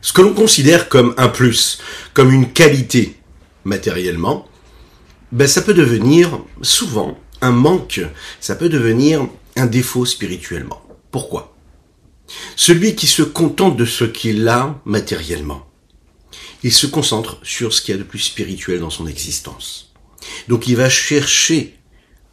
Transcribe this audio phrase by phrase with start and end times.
[0.00, 1.78] ce que l'on considère comme un plus,
[2.14, 3.16] comme une qualité
[3.64, 4.46] matériellement,
[5.32, 8.00] ben ça peut devenir souvent un manque,
[8.40, 9.26] ça peut devenir
[9.56, 10.82] un défaut spirituellement.
[11.10, 11.54] Pourquoi?
[12.56, 15.66] Celui qui se contente de ce qu'il a matériellement,
[16.62, 19.92] il se concentre sur ce qu'il y a de plus spirituel dans son existence.
[20.48, 21.78] Donc il va chercher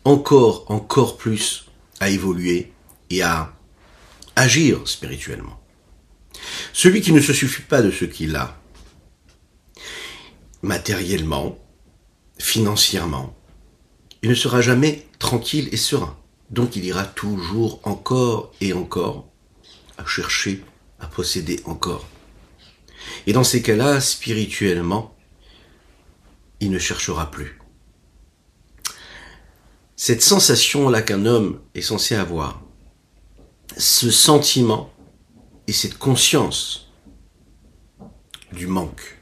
[0.04, 1.66] encore, encore plus
[2.00, 2.72] à évoluer
[3.10, 3.54] et à
[4.36, 5.60] agir spirituellement.
[6.74, 8.60] Celui qui ne se suffit pas de ce qu'il a,
[10.62, 11.58] matériellement,
[12.40, 13.36] financièrement,
[14.22, 16.18] il ne sera jamais tranquille et serein.
[16.50, 19.28] Donc il ira toujours encore et encore
[19.98, 20.64] à chercher
[21.00, 22.08] à posséder encore.
[23.28, 25.16] Et dans ces cas-là, spirituellement,
[26.60, 27.60] il ne cherchera plus.
[29.96, 32.62] Cette sensation-là qu'un homme est censé avoir,
[33.78, 34.92] ce sentiment
[35.68, 36.92] et cette conscience
[38.52, 39.18] du manque,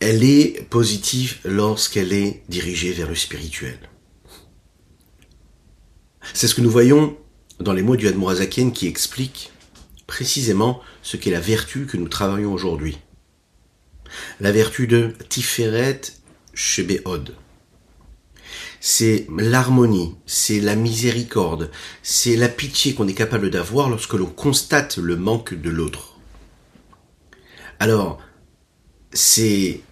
[0.00, 3.78] elle est positive lorsqu'elle est dirigée vers le spirituel.
[6.34, 7.16] C'est ce que nous voyons
[7.60, 9.52] dans les mots du Admorazakien qui explique
[10.06, 12.98] précisément ce qu'est la vertu que nous travaillons aujourd'hui.
[14.40, 16.00] La vertu de Tiferet
[16.54, 17.34] Shebeod.
[18.84, 21.70] C'est l'harmonie, c'est la miséricorde,
[22.02, 26.18] c'est la pitié qu'on est capable d'avoir lorsque l'on constate le manque de l'autre.
[27.78, 28.18] Alors,
[29.12, 29.82] c'est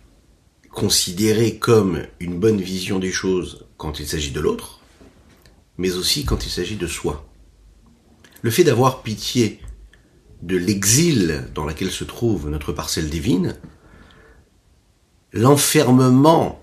[0.72, 4.80] considéré comme une bonne vision des choses quand il s'agit de l'autre,
[5.78, 7.25] mais aussi quand il s'agit de soi.
[8.42, 9.60] Le fait d'avoir pitié
[10.42, 13.56] de l'exil dans lequel se trouve notre parcelle divine,
[15.32, 16.60] l'enfermement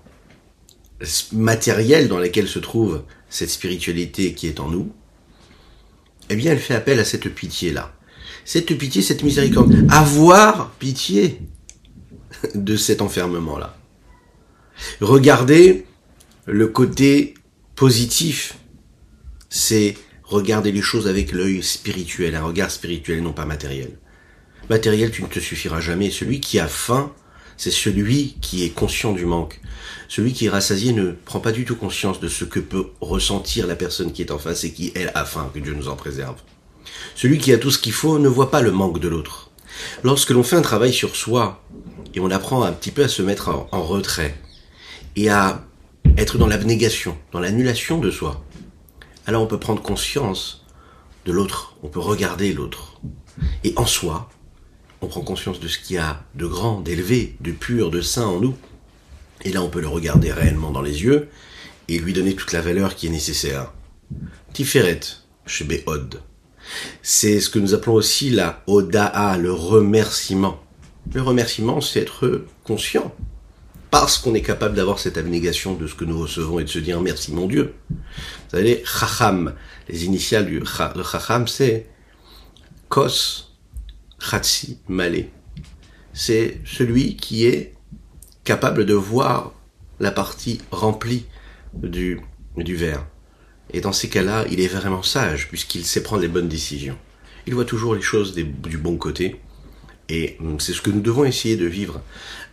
[1.32, 4.92] matériel dans lequel se trouve cette spiritualité qui est en nous,
[6.30, 7.94] eh bien, elle fait appel à cette pitié-là.
[8.44, 9.86] Cette pitié, cette miséricorde.
[9.90, 11.40] Avoir pitié
[12.54, 13.76] de cet enfermement-là.
[15.00, 15.86] Regardez
[16.46, 17.34] le côté
[17.74, 18.56] positif.
[19.50, 23.98] C'est regarder les choses avec l'œil spirituel, un regard spirituel, non pas matériel.
[24.68, 26.10] Matériel, tu ne te suffiras jamais.
[26.10, 27.12] Celui qui a faim,
[27.58, 29.60] c'est celui qui est conscient du manque.
[30.08, 33.66] Celui qui est rassasié ne prend pas du tout conscience de ce que peut ressentir
[33.66, 35.96] la personne qui est en face et qui, elle, a faim, que Dieu nous en
[35.96, 36.36] préserve.
[37.14, 39.50] Celui qui a tout ce qu'il faut ne voit pas le manque de l'autre.
[40.04, 41.62] Lorsque l'on fait un travail sur soi,
[42.14, 44.40] et on apprend un petit peu à se mettre en, en retrait,
[45.16, 45.64] et à
[46.16, 48.44] être dans l'abnégation, dans l'annulation de soi,
[49.26, 50.64] alors on peut prendre conscience
[51.26, 53.00] de l'autre, on peut regarder l'autre.
[53.64, 54.30] Et en soi,
[55.00, 58.26] on prend conscience de ce qu'il y a de grand, d'élevé, de pur, de saint
[58.26, 58.56] en nous.
[59.44, 61.28] Et là, on peut le regarder réellement dans les yeux
[61.88, 63.72] et lui donner toute la valeur qui est nécessaire.
[64.52, 65.00] Tiferet,
[65.46, 65.66] chez.
[67.02, 70.60] C'est ce que nous appelons aussi la Oda'a, le remerciement.
[71.14, 73.14] Le remerciement, c'est être conscient
[73.90, 76.78] parce qu'on est capable d'avoir cette abnégation de ce que nous recevons et de se
[76.78, 77.74] dire merci mon Dieu.
[77.88, 77.96] Vous
[78.50, 79.54] savez, Chacham,
[79.88, 81.86] les initiales du Chacham, c'est
[82.90, 83.47] Kos
[84.18, 85.30] Chatsi Malé.
[86.12, 87.74] C'est celui qui est
[88.44, 89.52] capable de voir
[90.00, 91.26] la partie remplie
[91.74, 92.20] du,
[92.56, 93.06] du verre.
[93.72, 96.96] Et dans ces cas-là, il est vraiment sage, puisqu'il sait prendre les bonnes décisions.
[97.46, 99.40] Il voit toujours les choses du bon côté.
[100.08, 102.00] Et hum, c'est ce que nous devons essayer de vivre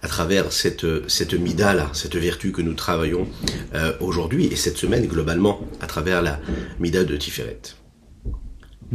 [0.02, 3.28] à travers cette, cette mida-là, cette vertu que nous travaillons
[3.74, 6.40] euh, aujourd'hui et cette semaine globalement à travers la
[6.80, 7.62] mida de Tiferet.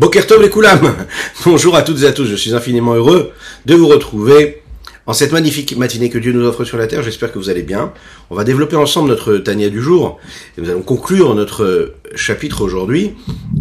[0.01, 0.81] Bokertov les Koulam
[1.45, 3.33] Bonjour à toutes et à tous, je suis infiniment heureux
[3.67, 4.63] de vous retrouver
[5.07, 7.63] en cette magnifique matinée que Dieu nous offre sur la terre, j'espère que vous allez
[7.63, 7.93] bien.
[8.31, 10.19] On va développer ensemble notre Tania du jour,
[10.57, 13.13] et nous allons conclure notre chapitre aujourd'hui,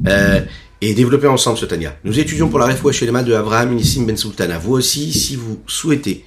[0.07, 0.39] euh,
[0.79, 1.97] et développer ensemble ce Tania.
[2.05, 4.59] Nous étudions pour la Refoua chez de Abraham Nissim Ben Sultana.
[4.59, 6.23] Vous aussi, si vous souhaitez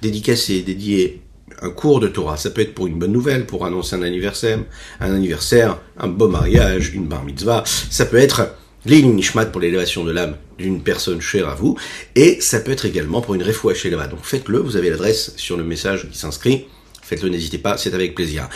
[0.00, 1.22] dédicacer, dédier
[1.60, 2.36] un cours de Torah.
[2.36, 4.58] Ça peut être pour une bonne nouvelle, pour annoncer un anniversaire,
[4.98, 7.62] un anniversaire, un beau mariage, une bar mitzvah.
[7.64, 8.56] Ça peut être
[8.86, 11.76] l'Eilim Nishmat pour l'élévation de l'âme d'une personne chère à vous.
[12.16, 15.56] Et ça peut être également pour une refoua chez Donc faites-le, vous avez l'adresse sur
[15.56, 16.66] le message qui s'inscrit.
[17.02, 18.48] Faites-le, n'hésitez pas, c'est avec plaisir.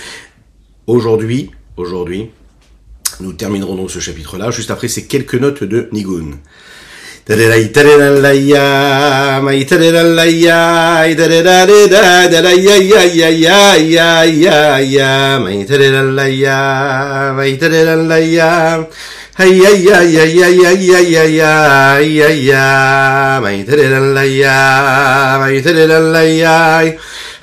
[0.86, 2.30] Aujourd'hui, aujourd'hui,
[3.20, 4.50] nous terminerons donc ce chapitre-là.
[4.50, 6.38] Juste après ces quelques notes de Nigun.
[19.36, 21.52] hey ya ya ya ya ya ya ya ya
[22.00, 22.64] ya ya
[23.44, 24.56] mai tere la la ya
[25.36, 26.80] mai tere la la ya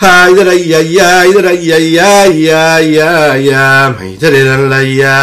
[0.01, 5.18] hay ya ya ya ya ya ya ya ya ya mai tere la la ya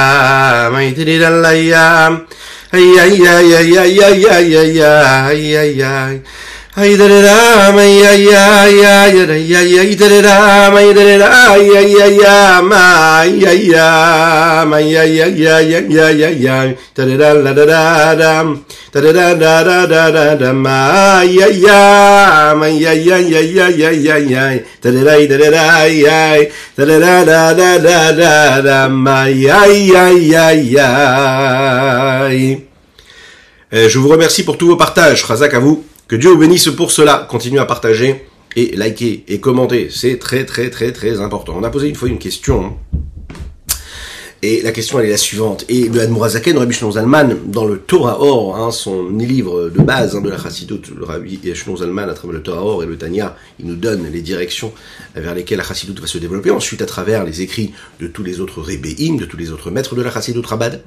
[0.70, 2.06] mai tere la la ya
[2.70, 3.66] hey ya ya ya
[5.74, 5.94] ya
[33.72, 35.24] Je vous remercie pour tous vos partages.
[35.24, 35.84] Razak à vous.
[36.10, 37.24] Que Dieu vous bénisse pour cela.
[37.30, 38.24] Continuez à partager
[38.56, 39.90] et liker et commenter.
[39.92, 41.54] C'est très très très très important.
[41.56, 42.76] On a posé une fois une question.
[44.42, 45.64] Et la question elle est la suivante.
[45.68, 50.16] Et le Admorazaken, Rabbi Shlomo Zalman, dans le Torah Or, hein, son livre de base
[50.16, 53.36] hein, de la Chassidut, le Rabbi Shlomo à travers le Torah Or et le Tanya,
[53.60, 54.72] il nous donne les directions
[55.14, 56.50] vers lesquelles la Chassidut va se développer.
[56.50, 59.94] Ensuite, à travers les écrits de tous les autres Rebbeim, de tous les autres maîtres
[59.94, 60.82] de la Chassidut Rabad.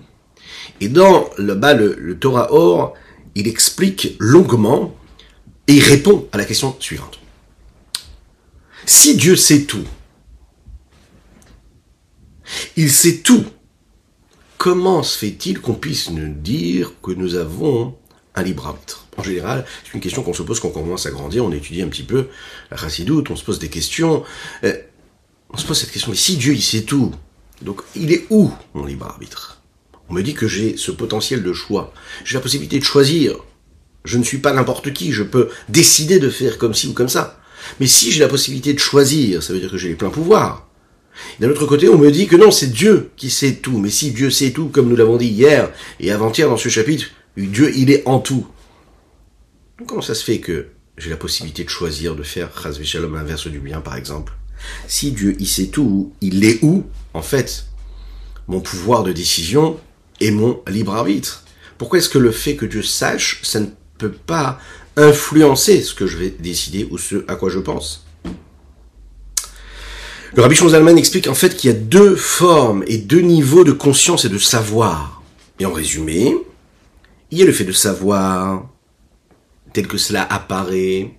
[0.81, 2.93] Et dans le bas, le, le Torah Or,
[3.35, 4.93] il explique longuement
[5.67, 7.19] et il répond à la question suivante.
[8.85, 9.85] Si Dieu sait tout,
[12.75, 13.45] il sait tout,
[14.57, 17.95] comment se fait-il qu'on puisse nous dire que nous avons
[18.35, 19.07] un libre arbitre?
[19.15, 21.81] En général, c'est une question qu'on se pose quand on commence à grandir, on étudie
[21.81, 22.29] un petit peu
[22.71, 24.23] la chassidoute, on se pose des questions.
[24.63, 24.73] Euh,
[25.51, 27.11] on se pose cette question, mais si Dieu il sait tout,
[27.61, 29.61] donc il est où mon libre arbitre?
[30.09, 31.93] On me dit que j'ai ce potentiel de choix,
[32.25, 33.37] j'ai la possibilité de choisir
[34.05, 37.09] je ne suis pas n'importe qui, je peux décider de faire comme ci ou comme
[37.09, 37.39] ça.
[37.79, 40.67] Mais si j'ai la possibilité de choisir, ça veut dire que j'ai les pleins pouvoirs.
[41.39, 43.77] D'un autre côté, on me dit que non, c'est Dieu qui sait tout.
[43.77, 47.07] Mais si Dieu sait tout, comme nous l'avons dit hier et avant-hier dans ce chapitre,
[47.37, 48.47] Dieu, il est en tout.
[49.87, 50.67] Comment ça se fait que
[50.97, 54.33] j'ai la possibilité de choisir de faire Chaz Shalom inverse du bien, par exemple?
[54.87, 57.65] Si Dieu, il sait tout, il est où En fait,
[58.47, 59.79] mon pouvoir de décision
[60.19, 61.43] et mon libre arbitre.
[61.77, 63.67] Pourquoi est-ce que le fait que Dieu sache, ça ne
[64.07, 64.59] pas
[64.95, 68.05] influencer ce que je vais décider ou ce à quoi je pense.
[70.35, 73.71] Le Rabbi Zalman explique en fait qu'il y a deux formes et deux niveaux de
[73.71, 75.21] conscience et de savoir.
[75.59, 76.35] Et en résumé,
[77.29, 78.67] il y a le fait de savoir
[79.73, 81.11] tel que cela apparaît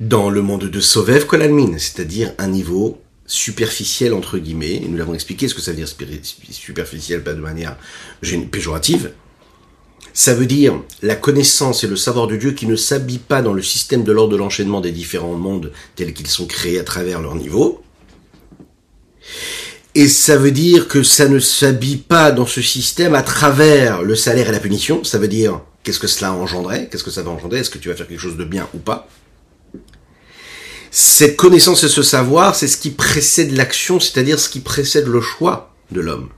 [0.00, 5.14] dans le monde de Sovev Kolalmin, c'est-à-dire un niveau superficiel entre guillemets, et nous l'avons
[5.14, 5.88] expliqué ce que ça veut dire
[6.50, 7.76] superficiel, pas de manière
[8.50, 9.12] péjorative,
[10.14, 13.52] ça veut dire la connaissance et le savoir de Dieu qui ne s'habille pas dans
[13.52, 17.20] le système de l'ordre de l'enchaînement des différents mondes tels qu'ils sont créés à travers
[17.20, 17.82] leur niveau.
[19.94, 24.14] Et ça veut dire que ça ne s'habille pas dans ce système à travers le
[24.14, 25.04] salaire et la punition.
[25.04, 27.88] Ça veut dire qu'est-ce que cela engendrait, qu'est-ce que ça va engendrer, est-ce que tu
[27.88, 29.08] vas faire quelque chose de bien ou pas?
[30.90, 35.22] Cette connaissance et ce savoir, c'est ce qui précède l'action, c'est-à-dire ce qui précède le
[35.22, 36.28] choix de l'homme.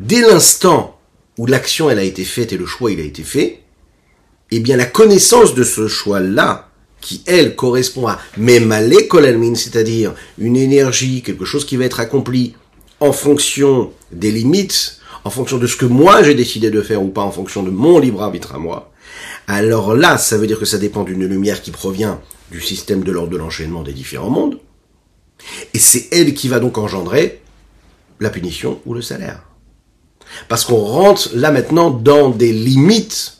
[0.00, 0.95] Dès l'instant
[1.38, 3.62] où l'action elle a été faite et le choix il a été fait,
[4.50, 10.56] eh bien la connaissance de ce choix-là, qui elle correspond à Memale Kolalmin, c'est-à-dire une
[10.56, 12.54] énergie, quelque chose qui va être accompli
[13.00, 17.08] en fonction des limites, en fonction de ce que moi j'ai décidé de faire ou
[17.08, 18.92] pas, en fonction de mon libre arbitre à moi,
[19.46, 23.12] alors là, ça veut dire que ça dépend d'une lumière qui provient du système de
[23.12, 24.58] l'ordre de l'enchaînement des différents mondes,
[25.74, 27.40] et c'est elle qui va donc engendrer
[28.20, 29.42] la punition ou le salaire.
[30.48, 33.38] Parce qu'on rentre là maintenant dans des limites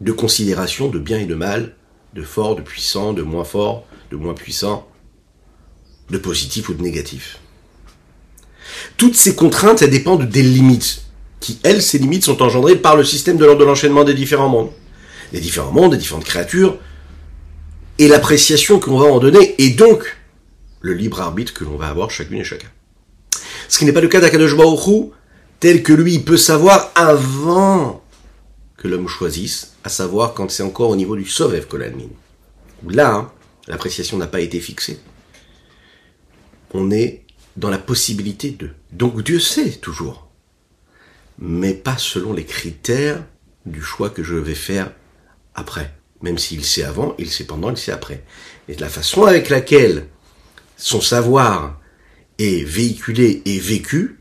[0.00, 1.74] de considération de bien et de mal,
[2.14, 4.88] de fort, de puissant, de moins fort, de moins puissant,
[6.10, 7.38] de positif ou de négatif.
[8.96, 11.02] Toutes ces contraintes, elles dépendent des limites,
[11.40, 14.48] qui, elles, ces limites sont engendrées par le système de l'ordre de l'enchaînement des différents
[14.48, 14.70] mondes.
[15.32, 16.78] Les différents mondes, les différentes créatures,
[17.98, 20.18] et l'appréciation qu'on va en donner, et donc
[20.80, 22.68] le libre arbitre que l'on va avoir chacune et chacun.
[23.68, 25.12] Ce qui n'est pas le cas d'Akadosh Baruch
[25.62, 28.02] tel que lui peut savoir avant
[28.76, 32.08] que l'homme choisisse, à savoir quand c'est encore au niveau du Sovev Kolalmin.
[32.88, 33.32] Là, hein,
[33.68, 34.98] l'appréciation n'a pas été fixée.
[36.74, 37.22] On est
[37.54, 38.70] dans la possibilité de.
[38.90, 40.26] Donc Dieu sait toujours.
[41.38, 43.24] Mais pas selon les critères
[43.64, 44.90] du choix que je vais faire
[45.54, 45.94] après.
[46.22, 48.24] Même s'il sait avant, il sait pendant, il sait après.
[48.68, 50.08] Et la façon avec laquelle
[50.76, 51.80] son savoir
[52.40, 54.18] est véhiculé et vécu,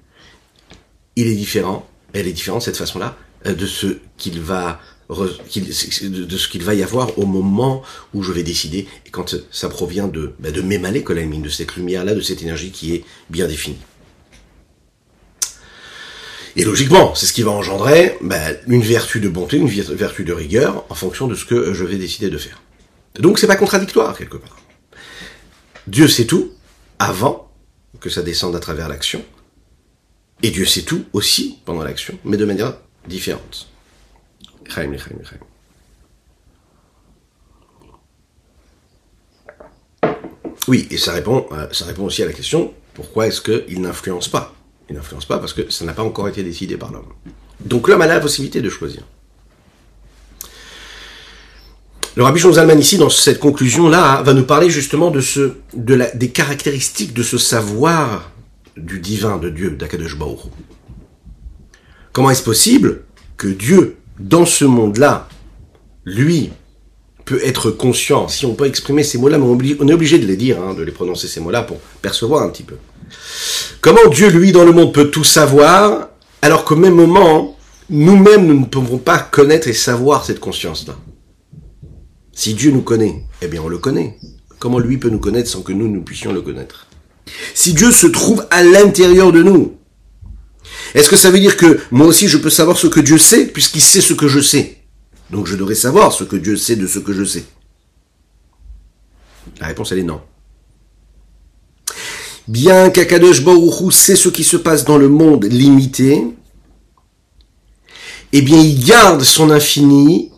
[1.15, 6.38] il est différent, elle est différente cette façon-là de ce qu'il va de
[6.75, 11.03] y avoir au moment où je vais décider quand ça provient de bah de m'émaler
[11.41, 13.80] de cette lumière là de cette énergie qui est bien définie.
[16.56, 18.38] Et logiquement c'est ce qui va engendrer bah,
[18.68, 21.98] une vertu de bonté une vertu de rigueur en fonction de ce que je vais
[21.98, 22.62] décider de faire.
[23.20, 24.58] Donc c'est pas contradictoire quelque part.
[25.88, 26.51] Dieu sait tout
[27.00, 27.51] avant
[28.00, 29.25] que ça descende à travers l'action
[30.44, 33.68] et Dieu sait tout aussi pendant l'action, mais de manière différente.
[40.68, 44.28] Oui, et ça répond, euh, ça répond aussi à la question pourquoi est-ce qu'il n'influence
[44.28, 44.54] pas?
[44.90, 47.08] Il n'influence pas parce que ça n'a pas encore été décidé par l'homme.
[47.62, 49.04] Donc l'homme a la possibilité de choisir.
[52.16, 57.14] Le rabbi Zalman ici, dans cette conclusion-là, va nous parler justement de ce, des caractéristiques
[57.14, 58.31] de ce savoir
[58.78, 60.18] du divin, de Dieu, d'Akadosh.
[62.13, 63.04] Comment est-ce possible
[63.38, 65.28] que Dieu, dans ce monde-là,
[66.06, 66.51] lui,
[67.25, 69.46] peut être conscient, si on peut exprimer ces mots-là, mais
[69.80, 72.50] on est obligé de les dire, hein, de les prononcer ces mots-là pour percevoir un
[72.50, 72.75] petit peu.
[73.80, 76.10] Comment Dieu, lui, dans le monde, peut tout savoir,
[76.42, 77.58] alors qu'au même moment,
[77.90, 80.96] nous-mêmes, nous ne pouvons pas connaître et savoir cette conscience-là?
[82.34, 84.18] Si Dieu nous connaît, eh bien on le connaît.
[84.60, 86.88] Comment lui peut nous connaître sans que nous, nous puissions le connaître?
[87.54, 89.78] Si Dieu se trouve à l'intérieur de nous,
[90.94, 93.46] est-ce que ça veut dire que moi aussi je peux savoir ce que Dieu sait,
[93.48, 94.78] puisqu'il sait ce que je sais?
[95.30, 97.46] Donc je devrais savoir ce que Dieu sait de ce que je sais
[99.60, 100.22] La réponse elle est non.
[102.48, 106.24] Bien qu'Akadosh Baruch sait ce qui se passe dans le monde limité,
[108.34, 110.32] eh bien il garde son infini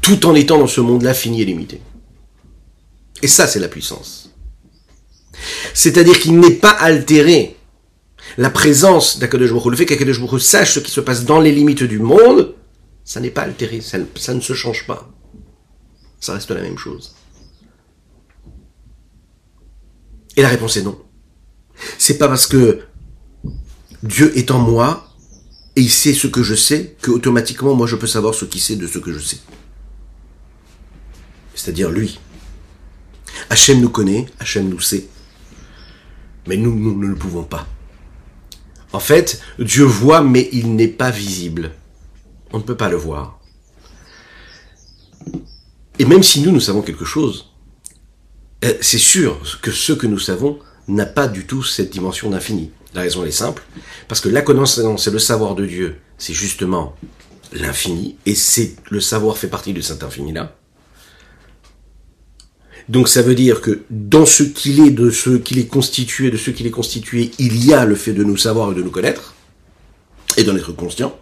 [0.00, 1.80] tout en étant dans ce monde-là fini et limité.
[3.22, 4.25] Et ça, c'est la puissance.
[5.74, 7.56] C'est-à-dire qu'il n'est pas altéré.
[8.38, 11.52] La présence d'Akadosh Baruch le fait qu'Akadosh Baruch sache ce qui se passe dans les
[11.52, 12.54] limites du monde,
[13.04, 13.98] ça n'est pas altéré, ça,
[14.34, 15.08] ne se change pas.
[16.20, 17.14] Ça reste la même chose.
[20.36, 20.98] Et la réponse est non.
[21.98, 22.80] C'est pas parce que
[24.02, 25.14] Dieu est en moi
[25.76, 28.60] et il sait ce que je sais que automatiquement moi je peux savoir ce qu'il
[28.60, 29.38] sait de ce que je sais
[31.56, 32.20] c'est-à-dire lui.
[33.50, 35.08] Hachem nous connaît, Hachem nous sait,
[36.46, 37.66] mais nous, nous ne le pouvons pas.
[38.92, 41.72] En fait, Dieu voit, mais il n'est pas visible.
[42.52, 43.38] On ne peut pas le voir.
[45.98, 47.52] Et même si nous, nous savons quelque chose,
[48.64, 52.70] euh, c'est sûr que ce que nous savons n'a pas du tout cette dimension d'infini.
[52.94, 53.62] La raison est simple,
[54.08, 56.94] parce que la connaissance et le savoir de Dieu, c'est justement
[57.52, 60.56] l'infini, et c'est le savoir fait partie de cet infini-là.
[62.88, 66.36] Donc ça veut dire que dans ce qu'il est, de ce qu'il est constitué, de
[66.36, 68.90] ce qu'il est constitué, il y a le fait de nous savoir et de nous
[68.90, 69.34] connaître,
[70.36, 71.18] et d'en être conscient.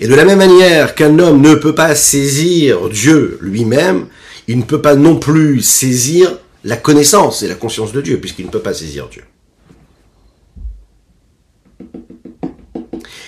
[0.00, 4.08] Et de la même manière qu'un homme ne peut pas saisir Dieu lui-même,
[4.48, 8.46] il ne peut pas non plus saisir la connaissance et la conscience de Dieu, puisqu'il
[8.46, 9.22] ne peut pas saisir Dieu.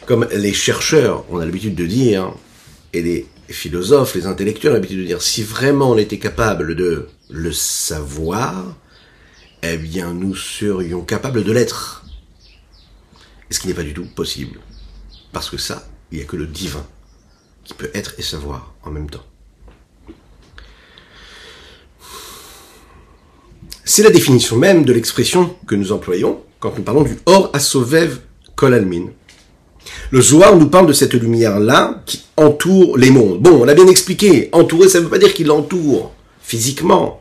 [0.07, 2.35] Comme les chercheurs, on a l'habitude de dire,
[2.93, 6.75] et les les philosophes, les intellectuels ont l'habitude de dire, si vraiment on était capable
[6.75, 8.77] de le savoir,
[9.63, 12.05] eh bien nous serions capables de l'être.
[13.51, 14.61] Et ce qui n'est pas du tout possible.
[15.33, 16.87] Parce que ça, il n'y a que le divin
[17.65, 19.25] qui peut être et savoir en même temps.
[23.85, 28.21] C'est la définition même de l'expression que nous employons quand nous parlons du Or Asovev
[28.55, 29.11] Kolalmin.
[30.11, 33.41] Le Zohar nous parle de cette lumière-là qui entoure les mondes.
[33.41, 36.13] Bon, on a bien expliqué, entourer, ça ne veut pas dire qu'il l'entoure
[36.43, 37.21] physiquement.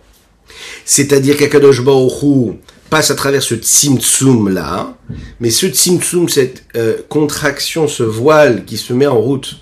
[0.86, 2.56] C'est-à-dire qu'Akadosh Baruch
[2.90, 4.98] passe à travers ce tzimtzum-là,
[5.40, 9.62] mais ce tzimtzum, cette euh, contraction, ce voile qui se met en route,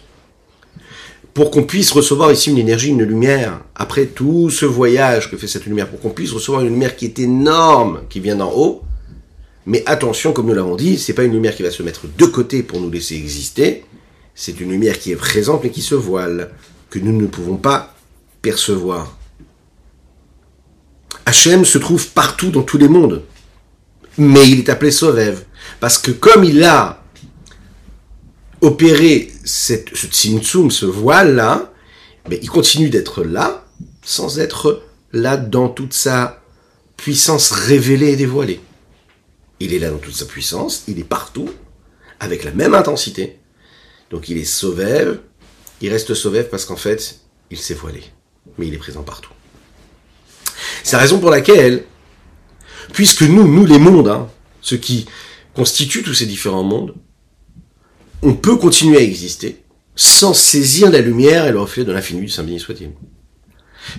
[1.35, 5.47] pour qu'on puisse recevoir ici une énergie, une lumière, après tout ce voyage que fait
[5.47, 8.81] cette lumière, pour qu'on puisse recevoir une lumière qui est énorme, qui vient d'en haut,
[9.69, 12.25] mais attention, comme nous l'avons dit, c'est pas une lumière qui va se mettre de
[12.25, 13.85] côté pour nous laisser exister.
[14.33, 16.49] C'est une lumière qui est présente mais qui se voile,
[16.89, 17.93] que nous ne pouvons pas
[18.41, 19.15] percevoir.
[21.27, 23.21] Hachem se trouve partout dans tous les mondes.
[24.17, 25.43] Mais il est appelé Sovev.
[25.79, 27.03] Parce que comme il a
[28.61, 31.71] opéré cette, ce tzimtzum, ce voile-là,
[32.27, 33.67] mais il continue d'être là,
[34.03, 34.81] sans être
[35.13, 36.41] là dans toute sa
[36.97, 38.61] puissance révélée et dévoilée.
[39.59, 41.49] Il est là dans toute sa puissance, il est partout,
[42.19, 43.37] avec la même intensité.
[44.09, 45.17] Donc il est sauveur,
[45.81, 47.19] il reste sauveur parce qu'en fait,
[47.51, 48.03] il s'est voilé.
[48.57, 49.31] Mais il est présent partout.
[50.83, 51.83] C'est la raison pour laquelle,
[52.93, 54.29] puisque nous, nous les mondes, hein,
[54.61, 55.05] ce qui
[55.53, 56.95] constitue tous ces différents mondes,
[58.21, 59.63] on peut continuer à exister
[59.95, 62.91] sans saisir la lumière et le reflet de l'infini du Saint-Béni soit-il.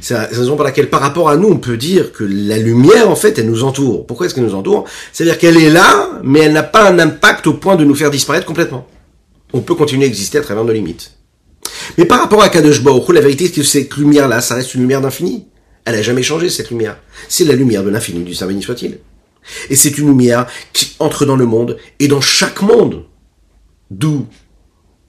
[0.00, 3.11] C'est la raison pour laquelle, par rapport à nous, on peut dire que la lumière,
[3.11, 4.06] en fait, elle nous entoure.
[4.06, 4.85] Pourquoi est-ce qu'elle nous entoure?
[5.12, 8.11] C'est-à-dire qu'elle est là, mais elle n'a pas un impact au point de nous faire
[8.11, 8.87] disparaître complètement.
[9.52, 11.12] On peut continuer à exister à travers nos limites.
[11.99, 14.82] Mais par rapport à Kadosh Baruch la vérité c'est que cette lumière-là, ça reste une
[14.82, 15.47] lumière d'infini.
[15.85, 16.99] Elle n'a jamais changé, cette lumière.
[17.28, 18.99] C'est la lumière de l'infini, du Saint béni soit-il.
[19.70, 23.04] Et c'est une lumière qui entre dans le monde, et dans chaque monde.
[23.90, 24.26] D'où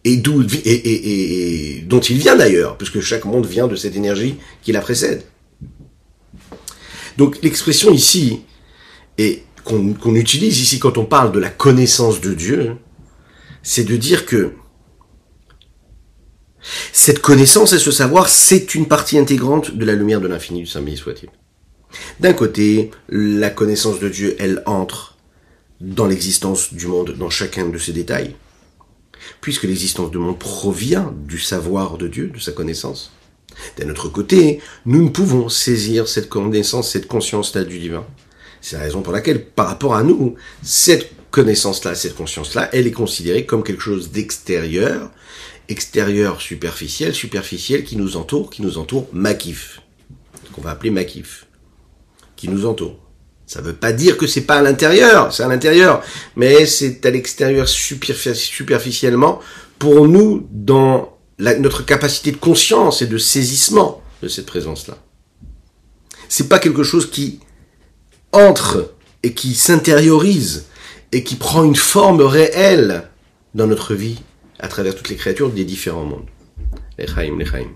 [0.03, 4.71] et d'où et, dont il vient d'ailleurs, puisque chaque monde vient de cette énergie qui
[4.71, 5.23] la précède.
[7.17, 8.41] Donc l'expression ici,
[9.17, 12.77] et qu'on utilise ici quand on parle de la connaissance de Dieu,
[13.61, 14.53] c'est de dire que
[16.93, 20.67] cette connaissance et ce savoir, c'est une partie intégrante de la lumière de l'infini du
[20.67, 21.29] Saint béni soit-il.
[22.19, 25.17] D'un côté, la connaissance de Dieu, elle entre
[25.79, 28.35] dans l'existence du monde, dans chacun de ses détails,
[29.39, 33.11] puisque l'existence du monde provient du savoir de Dieu, de sa connaissance.
[33.77, 38.05] D'un autre côté, nous ne pouvons saisir cette connaissance, cette conscience-là du divin.
[38.61, 42.91] C'est la raison pour laquelle, par rapport à nous, cette connaissance-là, cette conscience-là, elle est
[42.91, 45.11] considérée comme quelque chose d'extérieur,
[45.69, 49.81] extérieur superficiel, superficiel qui nous entoure, qui nous entoure makif,
[50.53, 51.47] qu'on va appeler makif,
[52.35, 53.00] qui nous entoure.
[53.51, 56.01] Ça ne veut pas dire que c'est pas à l'intérieur, c'est à l'intérieur,
[56.37, 59.41] mais c'est à l'extérieur superficiellement
[59.77, 64.97] pour nous dans notre capacité de conscience et de saisissement de cette présence-là.
[66.29, 67.41] C'est pas quelque chose qui
[68.31, 70.67] entre et qui s'intériorise
[71.11, 73.09] et qui prend une forme réelle
[73.53, 74.21] dans notre vie
[74.59, 76.29] à travers toutes les créatures des différents mondes.
[76.97, 77.67] Les Chaim, les Chaim.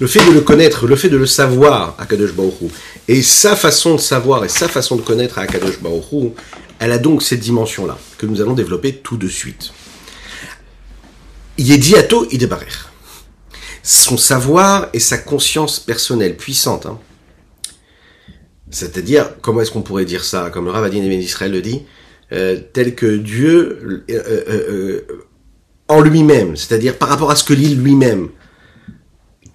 [0.00, 2.54] Le fait de le connaître, le fait de le savoir, Akadosh Baruch
[3.08, 5.80] et sa façon de savoir et sa façon de connaître à Baruch
[6.78, 9.72] elle a donc cette dimension-là, que nous allons développer tout de suite.
[11.58, 12.66] Yediato Idbarer.
[13.82, 16.86] Son savoir et sa conscience personnelle puissante.
[16.86, 17.00] Hein.
[18.70, 20.50] C'est-à-dire, comment est-ce qu'on pourrait dire ça?
[20.50, 21.82] Comme le Ravadin Ben Israël le dit,
[22.32, 25.00] euh, tel que Dieu euh, euh,
[25.88, 28.28] en lui-même, c'est-à-dire par rapport à ce que l'île lui-même,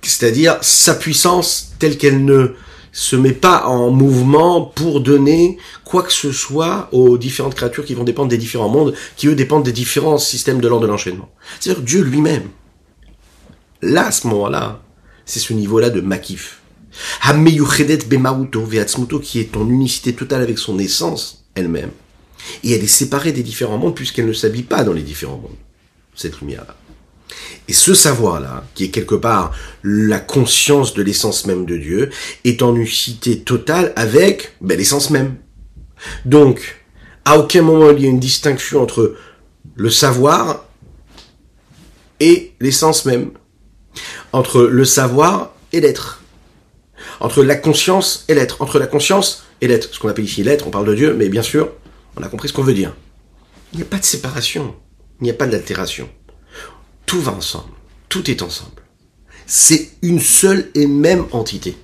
[0.02, 2.56] c'est-à-dire sa puissance telle qu'elle ne
[2.92, 7.96] se met pas en mouvement pour donner quoi que ce soit aux différentes créatures qui
[7.96, 11.30] vont dépendre des différents mondes, qui eux dépendent des différents systèmes de l'ordre de l'enchaînement.
[11.60, 12.50] C'est-à-dire Dieu lui-même.
[13.82, 14.82] Là, à ce moment-là,
[15.26, 16.62] c'est ce niveau-là de makif.
[17.28, 21.92] Bemauto qui est en unicité totale avec son essence elle-même.
[22.64, 25.58] Et elle est séparée des différents mondes puisqu'elle ne s'habille pas dans les différents mondes.
[26.16, 26.76] Cette lumière-là.
[27.68, 32.10] Et ce savoir-là, qui est quelque part la conscience de l'essence même de Dieu,
[32.44, 35.36] est en unicité totale avec ben, l'essence même.
[36.26, 36.84] Donc,
[37.26, 39.16] à aucun moment il y a une distinction entre
[39.76, 40.66] le savoir
[42.20, 43.32] et l'essence même.
[44.32, 46.22] Entre le savoir et l'être.
[47.20, 48.62] Entre la conscience et l'être.
[48.62, 49.94] Entre la conscience et l'être.
[49.94, 51.72] Ce qu'on appelle ici l'être, on parle de Dieu, mais bien sûr,
[52.18, 52.94] on a compris ce qu'on veut dire.
[53.72, 54.76] Il n'y a pas de séparation.
[55.24, 56.10] Il n'y a pas d'altération
[57.06, 57.72] tout va ensemble,
[58.10, 58.82] tout est ensemble.
[59.46, 61.78] C'est une seule et même entité.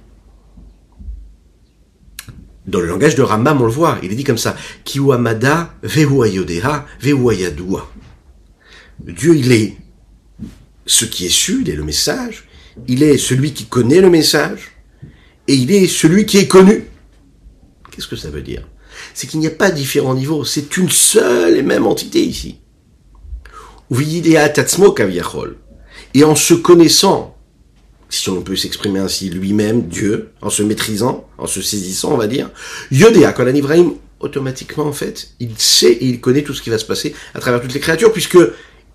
[2.66, 6.86] Dans le langage de Rambam, on le voit, il est dit comme ça, Kiwamada vehuayodeha
[7.00, 7.90] vehuayadua.
[9.00, 9.78] Dieu, il est
[10.86, 12.50] ce qui est su, il est le message,
[12.90, 14.72] il est celui qui connaît le message,
[15.48, 16.88] et il est celui qui est connu.
[17.92, 18.68] Qu'est-ce que ça veut dire?
[19.14, 22.60] C'est qu'il n'y a pas différents niveaux, c'est une seule et même entité ici.
[26.14, 27.36] Et en se connaissant,
[28.10, 32.28] si on peut s'exprimer ainsi, lui-même, Dieu, en se maîtrisant, en se saisissant, on va
[32.28, 32.50] dire,
[32.92, 36.78] Yodéa, quand Ibrahim, automatiquement, en fait, il sait et il connaît tout ce qui va
[36.78, 38.38] se passer à travers toutes les créatures, puisque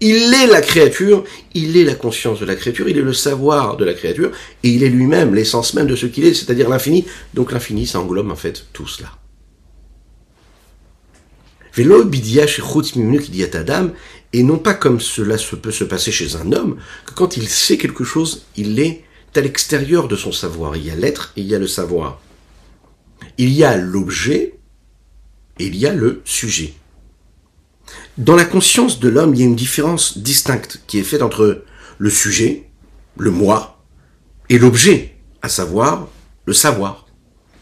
[0.01, 3.77] il est la créature, il est la conscience de la créature, il est le savoir
[3.77, 7.07] de la créature, et il est lui-même l'essence même de ce qu'il est, c'est-à-dire l'infini.
[7.33, 9.13] Donc l'infini, ça englobe en fait tout cela.
[11.75, 12.11] Velo
[14.33, 17.49] et non pas comme cela se peut se passer chez un homme, que quand il
[17.49, 19.05] sait quelque chose, il est
[19.37, 20.77] à l'extérieur de son savoir.
[20.77, 22.21] Il y a l'être et il y a le savoir.
[23.39, 24.59] Il y a l'objet
[25.59, 26.75] et il y a le sujet.
[28.19, 31.65] Dans la conscience de l'homme, il y a une différence distincte qui est faite entre
[31.99, 32.69] le sujet,
[33.17, 33.85] le moi,
[34.49, 36.09] et l'objet, à savoir
[36.47, 37.07] le savoir,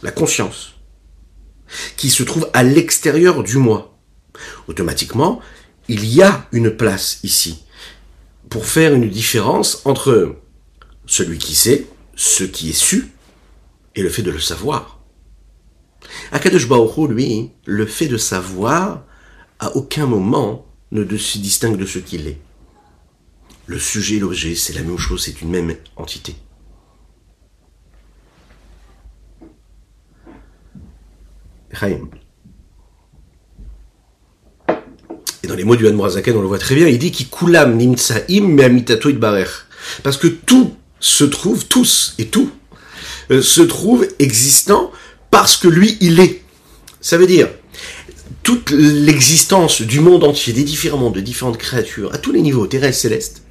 [0.03, 0.75] la conscience,
[1.97, 3.92] qui se trouve à l'extérieur du moi.
[4.69, 5.41] Automatiquement,
[5.89, 7.65] il y a une place ici
[8.49, 10.37] pour faire une différence entre
[11.07, 13.09] celui qui sait, ce qui est su,
[13.95, 15.01] et le fait de le savoir.
[16.33, 19.05] Akadosh Baruch lui, le fait de savoir,
[19.59, 22.39] à aucun moment ne se distingue de ce qu'il est.
[23.67, 26.37] Le sujet et l'objet, c'est la même chose, c'est une même entité.
[35.43, 37.77] Et dans les mots du Hanmorazaken, on le voit très bien, il dit qu'il kulam
[37.77, 39.47] nimtsaim me'amitato barer.
[40.03, 42.51] Parce que tout se trouve, tous et tout,
[43.31, 44.93] euh, se trouve existant
[45.31, 46.43] parce que lui, il est.
[47.01, 47.49] Ça veut dire,
[48.43, 52.67] toute l'existence du monde entier, des différents mondes, de différentes créatures, à tous les niveaux,
[52.67, 53.43] terrestres, célestes,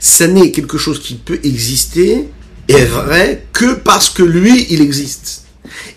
[0.00, 2.28] Ça n'est quelque chose qui peut exister
[2.68, 5.45] est vrai que parce que lui, il existe.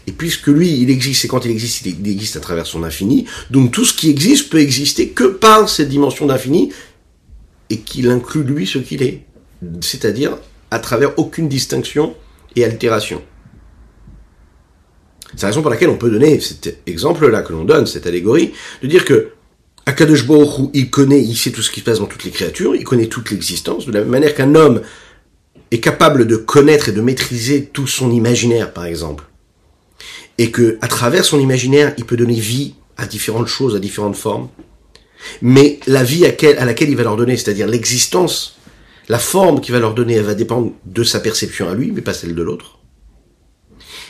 [0.08, 3.26] Et puisque lui, il existe, et quand il existe, il existe à travers son infini,
[3.50, 6.72] donc tout ce qui existe peut exister que par cette dimension d'infini,
[7.70, 9.22] et qu'il inclut lui ce qu'il est.
[9.82, 10.38] C'est-à-dire
[10.72, 12.16] à travers aucune distinction
[12.56, 13.22] et altération.
[15.36, 18.54] C'est la raison pour laquelle on peut donner cet exemple-là que l'on donne, cette allégorie,
[18.82, 19.30] de dire que
[19.86, 20.26] Akadosh
[20.74, 23.08] il connaît, il sait tout ce qui se passe dans toutes les créatures, il connaît
[23.08, 24.82] toute l'existence, de la même manière qu'un homme
[25.72, 29.29] est capable de connaître et de maîtriser tout son imaginaire, par exemple.
[30.40, 34.16] Et que, à travers son imaginaire, il peut donner vie à différentes choses, à différentes
[34.16, 34.50] formes.
[35.42, 38.58] Mais la vie à, laquelle il va leur donner, c'est-à-dire l'existence,
[39.10, 42.02] la forme qu'il va leur donner, elle va dépendre de sa perception à lui, mais
[42.02, 42.80] pas celle de l'autre.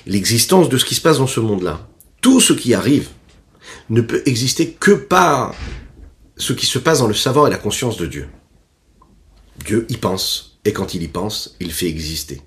[0.05, 1.89] L'existence de ce qui se passe dans ce monde-là.
[2.21, 3.09] Tout ce qui arrive
[3.89, 5.55] ne peut exister que par
[6.37, 8.27] ce qui se passe dans le savoir et la conscience de Dieu.
[9.65, 12.41] Dieu y pense, et quand il y pense, il fait exister.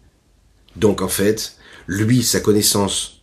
[0.77, 3.22] Donc en fait, lui, sa connaissance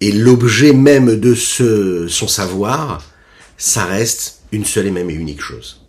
[0.00, 3.04] et l'objet même de ce, son savoir,
[3.56, 5.84] ça reste une seule et même et unique chose.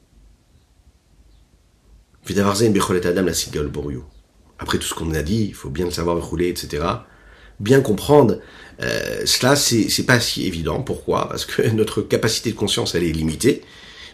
[4.59, 6.85] Après tout ce qu'on a dit, il faut bien le savoir rouler, etc.
[7.59, 8.39] Bien comprendre,
[8.81, 10.81] euh, cela c'est pas si évident.
[10.81, 11.29] Pourquoi?
[11.29, 13.61] Parce que notre capacité de conscience elle est limitée.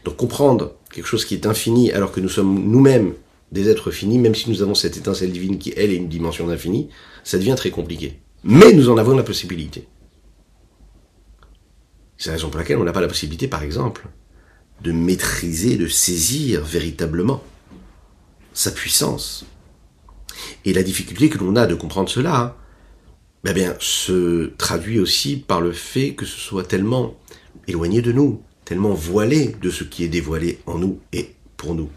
[0.04, 3.14] Donc comprendre quelque chose qui est infini alors que nous sommes nous-mêmes
[3.52, 6.48] des êtres finis, même si nous avons cette étincelle divine qui elle est une dimension
[6.48, 6.90] d'infini,
[7.24, 8.20] ça devient très compliqué.
[8.48, 9.88] Mais nous en avons la possibilité.
[12.16, 14.08] C'est la raison pour laquelle on n'a pas la possibilité, par exemple,
[14.82, 17.44] de maîtriser, de saisir véritablement
[18.54, 19.48] sa puissance.
[20.64, 22.56] Et la difficulté que l'on a de comprendre cela,
[23.48, 27.16] eh se traduit aussi par le fait que ce soit tellement
[27.68, 31.90] éloigné de nous, tellement voilé de ce qui est dévoilé en nous et pour nous.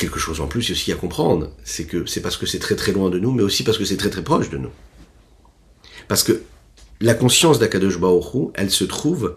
[0.00, 2.92] Quelque chose en plus aussi à comprendre, c'est que c'est parce que c'est très très
[2.92, 4.70] loin de nous, mais aussi parce que c'est très très proche de nous.
[6.08, 6.40] Parce que
[7.02, 9.36] la conscience d'Akadosh Baoru, elle se trouve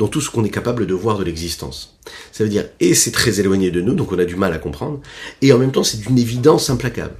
[0.00, 2.00] dans tout ce qu'on est capable de voir de l'existence.
[2.32, 4.58] Ça veut dire, et c'est très éloigné de nous, donc on a du mal à
[4.58, 5.00] comprendre,
[5.40, 7.14] et en même temps c'est d'une évidence implacable.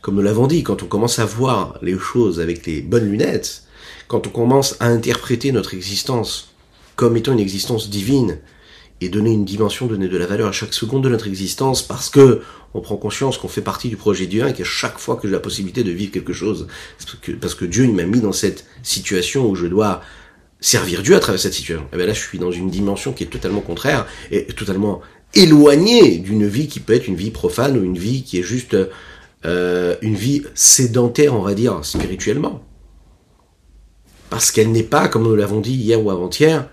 [0.00, 3.64] Comme nous l'avons dit, quand on commence à voir les choses avec les bonnes lunettes,
[4.08, 6.54] quand on commence à interpréter notre existence
[6.96, 8.38] comme étant une existence divine,
[9.04, 12.08] et donner une dimension, donner de la valeur à chaque seconde de notre existence parce
[12.08, 12.42] que
[12.74, 15.32] on prend conscience qu'on fait partie du projet divin et qu'à chaque fois que j'ai
[15.32, 16.66] la possibilité de vivre quelque chose,
[17.40, 20.00] parce que, Dieu il m'a mis dans cette situation où je dois
[20.60, 21.82] servir Dieu à travers cette situation.
[21.82, 25.02] Et eh bien là, je suis dans une dimension qui est totalement contraire et totalement
[25.34, 28.76] éloignée d'une vie qui peut être une vie profane ou une vie qui est juste
[29.44, 32.64] euh, une vie sédentaire, on va dire, spirituellement.
[34.30, 36.68] Parce qu'elle n'est pas, comme nous l'avons dit hier ou avant-hier,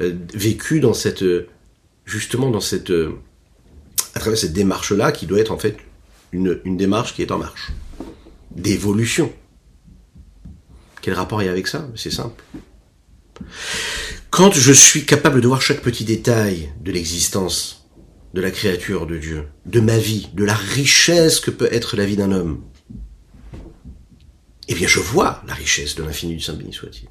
[0.00, 1.24] euh, vécue dans cette
[2.08, 3.12] justement dans cette, euh,
[4.14, 5.76] à travers cette démarche-là, qui doit être en fait
[6.32, 7.70] une, démarche qui est en marche,
[8.50, 9.32] d'évolution.
[11.02, 11.88] Quel rapport il y a avec ça?
[11.94, 12.42] C'est simple.
[14.30, 17.86] Quand je suis capable de voir chaque petit détail de l'existence,
[18.34, 22.04] de la créature de Dieu, de ma vie, de la richesse que peut être la
[22.04, 22.62] vie d'un homme,
[24.68, 27.08] eh bien je vois la richesse de l'infini du Saint béni soit-il.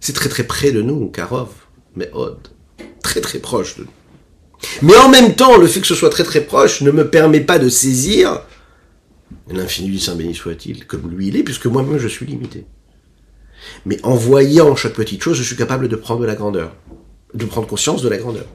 [0.00, 1.50] C'est très très près de nous, Karov,
[1.94, 2.48] mais Od
[3.10, 3.90] très très proche de nous.
[4.82, 7.40] Mais en même temps, le fait que ce soit très très proche ne me permet
[7.40, 8.42] pas de saisir
[9.48, 12.66] l'infini du Saint béni soit-il, comme lui il est, puisque moi-même je suis limité.
[13.84, 16.76] Mais en voyant chaque petite chose, je suis capable de prendre la grandeur,
[17.34, 18.46] de prendre conscience de la grandeur.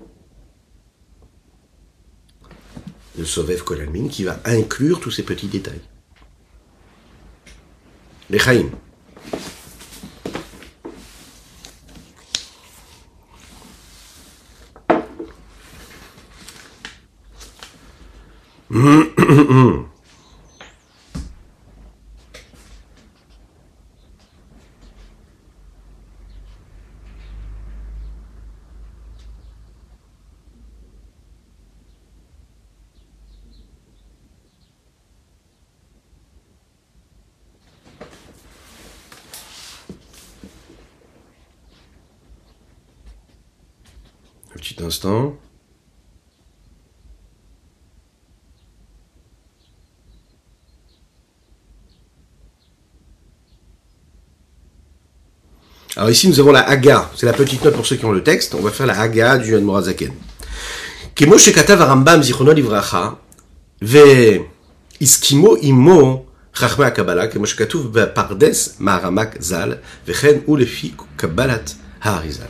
[3.17, 5.81] Le Sovev Kolalmin qui va inclure tous ces petits détails.
[8.29, 8.69] Les Chaim.
[18.71, 19.05] Un
[44.57, 45.37] petit instant.
[56.05, 57.09] Alors ici, nous avons la Haga.
[57.15, 58.53] C'est la petite note pour ceux qui ont le texte.
[58.53, 60.11] On va faire la Haga du Admorazaken.
[61.15, 63.17] Kemoshe katav Rambam zichrono livracha
[63.81, 64.43] ve
[65.01, 72.49] iskimo imo chachma kabbalah kemoshe katuv pardes maramak zal vechen ou lefi kabbalat harizal.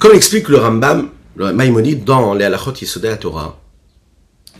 [0.00, 3.60] Comme explique le Rambam, le Maïmonide dans les halachot Yesodé la Torah,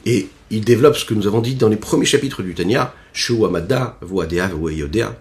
[0.05, 3.99] et il développe ce que nous avons dit dans les premiers chapitres du Tanya, Shuamada,
[4.01, 5.13] Voadea, Voyodea,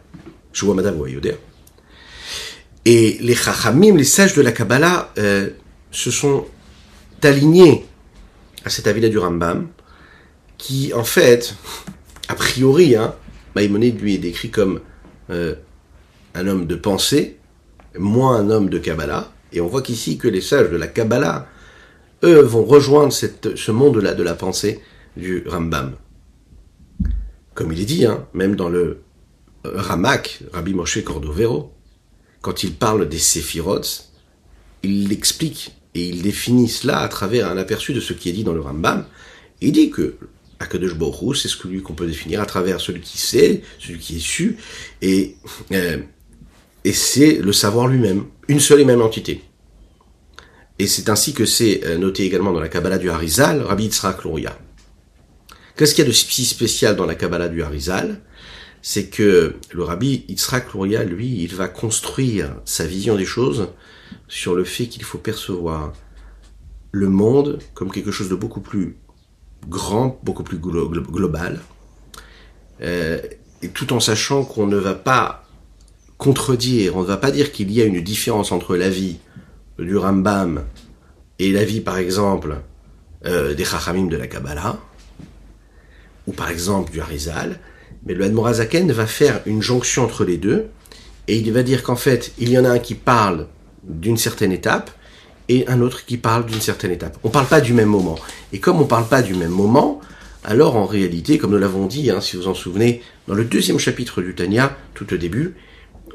[0.53, 1.33] Shuamada, Voyodea.
[2.85, 5.49] Et les Chachamim, les sages de la Kabbalah, euh,
[5.91, 6.45] se sont
[7.23, 7.85] alignés
[8.63, 9.67] à cet avis-là du Rambam,
[10.57, 11.55] qui en fait,
[12.27, 13.15] a priori, hein,
[13.55, 14.81] Maïmonide lui est décrit comme
[15.31, 15.55] euh,
[16.35, 17.37] un homme de pensée,
[17.97, 21.47] moins un homme de Kabbalah, et on voit qu'ici que les sages de la Kabbalah,
[22.23, 24.81] eux, vont rejoindre ce monde-là de la pensée
[25.17, 25.95] du Rambam.
[27.53, 29.01] Comme il est dit, hein, même dans le
[29.63, 31.74] Ramak, Rabbi Moshe Cordovero,
[32.45, 34.11] quand il parle des séphirotes,
[34.83, 38.43] il l'explique et il définit cela à travers un aperçu de ce qui est dit
[38.43, 39.03] dans le Rambam.
[39.61, 40.17] Il dit que
[40.59, 43.97] Akadosh Baruch c'est ce que lui qu'on peut définir à travers celui qui sait, celui
[43.97, 44.57] qui est su,
[45.01, 45.37] et,
[45.71, 45.97] euh,
[46.83, 49.41] et c'est le savoir lui-même, une seule et même entité.
[50.77, 54.23] Et c'est ainsi que c'est euh, noté également dans la Kabbalah du Harizal, Rabbi Yitzhak
[54.23, 54.55] Luria.
[55.75, 58.21] Qu'est-ce qu'il y a de si spécial dans la Kabbalah du Harizal?
[58.87, 63.69] C'est que le Rabbi Yitzhak Luria, lui, il va construire sa vision des choses
[64.27, 65.91] sur le fait qu'il faut percevoir
[66.91, 68.95] le monde comme quelque chose de beaucoup plus
[69.67, 71.61] grand, beaucoup plus global,
[72.81, 73.19] euh,
[73.73, 75.47] tout en sachant qu'on ne va pas
[76.19, 79.17] contredire, on ne va pas dire qu'il y a une différence entre la vie
[79.79, 80.63] du Rambam
[81.39, 82.57] et la vie, par exemple,
[83.25, 84.79] euh, des Chachamim de la Kabbalah,
[86.27, 87.59] ou par exemple du Harizal,
[88.05, 90.67] mais le Admorazaken va faire une jonction entre les deux,
[91.27, 93.47] et il va dire qu'en fait, il y en a un qui parle
[93.83, 94.91] d'une certaine étape,
[95.47, 97.17] et un autre qui parle d'une certaine étape.
[97.23, 98.17] On ne parle pas du même moment.
[98.51, 100.01] Et comme on ne parle pas du même moment,
[100.43, 103.79] alors en réalité, comme nous l'avons dit, hein, si vous en souvenez, dans le deuxième
[103.79, 105.55] chapitre du Tanya, tout au début,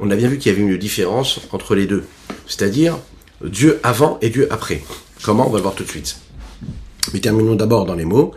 [0.01, 2.05] on a bien vu qu'il y avait une différence entre les deux.
[2.47, 2.99] C'est-à-dire
[3.45, 4.83] Dieu avant et Dieu après.
[5.23, 5.47] Comment?
[5.47, 6.17] On va le voir tout de suite.
[7.13, 8.33] Mais terminons d'abord dans les mots.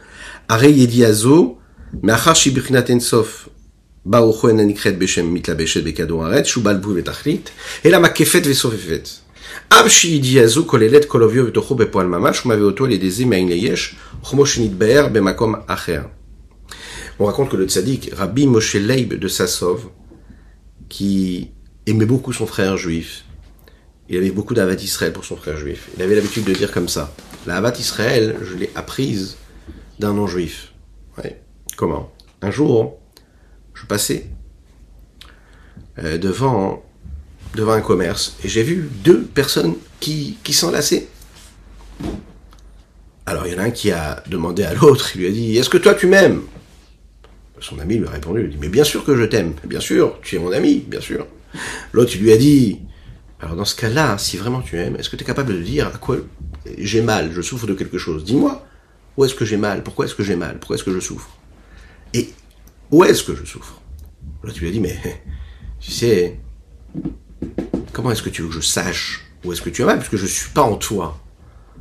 [17.19, 19.89] On raconte que le tzaddik, Rabbi Moshe Leib de Sassov,
[20.89, 21.51] qui
[21.86, 23.25] aimait beaucoup son frère juif,
[24.10, 25.89] il avait beaucoup d'Avat Israël pour son frère juif.
[25.95, 27.13] Il avait l'habitude de dire comme ça.
[27.47, 29.38] La Avat Israël, je l'ai apprise
[29.99, 30.73] d'un non-juif.
[31.75, 32.99] Comment Un jour,
[33.73, 34.27] je passais
[35.99, 36.83] euh, devant,
[37.57, 41.07] un commerce et j'ai vu deux personnes qui, qui s'enlaçaient.
[43.25, 45.57] Alors il y en a un qui a demandé à l'autre, il lui a dit
[45.57, 46.41] Est-ce que toi tu m'aimes?
[47.59, 50.19] Son ami lui a répondu il dit, Mais bien sûr que je t'aime, bien sûr,
[50.21, 51.25] tu es mon ami, bien sûr.
[51.93, 52.79] L'autre lui a dit
[53.43, 55.88] alors dans ce cas-là, si vraiment tu aimes, est-ce que tu es capable de dire
[55.88, 56.15] à quoi
[56.77, 58.23] j'ai mal, je souffre de quelque chose?
[58.23, 58.65] Dis-moi,
[59.17, 59.83] où est-ce que j'ai mal?
[59.83, 60.59] Pourquoi est-ce que j'ai mal?
[60.59, 61.29] Pourquoi est-ce que je souffre?
[62.93, 63.82] Où est-ce que je souffre?
[64.43, 64.97] Là tu lui as dit, mais
[65.79, 66.39] tu sais,
[67.91, 70.15] comment est-ce que tu veux que je sache où est-ce que tu as mal Puisque
[70.15, 71.19] je ne suis pas en toi.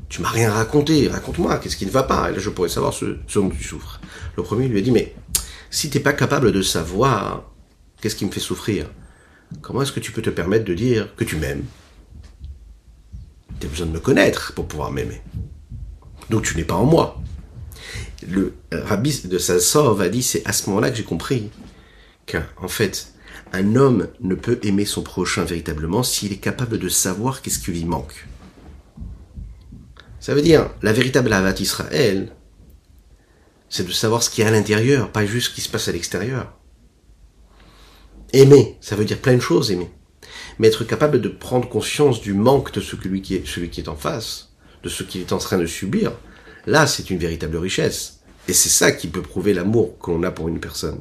[0.08, 2.30] Tu m'as rien raconté, raconte-moi, qu'est-ce qui ne va pas?
[2.30, 4.00] Et là je pourrais savoir ce, ce dont tu souffres.
[4.36, 5.14] Le premier lui a dit, mais
[5.70, 7.50] si tu n'es pas capable de savoir
[8.00, 8.86] qu'est-ce qui me fait souffrir,
[9.60, 11.64] Comment est-ce que tu peux te permettre de dire que tu m'aimes?
[13.60, 15.20] Tu as besoin de me connaître pour pouvoir m'aimer.
[16.30, 17.20] Donc tu n'es pas en moi.
[18.28, 21.50] Le rabbi de Sassov a dit, c'est à ce moment-là que j'ai compris
[22.26, 23.12] qu'en fait,
[23.52, 27.72] un homme ne peut aimer son prochain véritablement s'il est capable de savoir qu'est-ce qui
[27.72, 28.26] lui manque.
[30.20, 32.32] Ça veut dire, la véritable Avat Israël,
[33.68, 35.92] c'est de savoir ce qui est à l'intérieur, pas juste ce qui se passe à
[35.92, 36.58] l'extérieur.
[38.32, 39.90] Aimer, ça veut dire plein de choses, aimer.
[40.58, 43.88] Mais être capable de prendre conscience du manque de celui qui est, celui qui est
[43.88, 46.12] en face, de ce qu'il est en train de subir,
[46.66, 48.20] là, c'est une véritable richesse.
[48.48, 51.00] Et c'est ça qui peut prouver l'amour qu'on a pour une personne.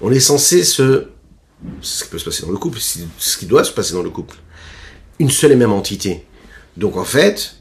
[0.00, 1.06] On est censé se...
[1.82, 4.10] Ce qui peut se passer dans le couple, ce qui doit se passer dans le
[4.10, 4.36] couple.
[5.18, 6.24] Une seule et même entité.
[6.76, 7.56] Donc en fait,